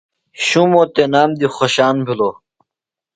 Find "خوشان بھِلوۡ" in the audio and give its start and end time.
1.55-2.35